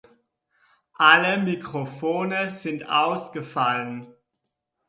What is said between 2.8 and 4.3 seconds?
ausgefallen.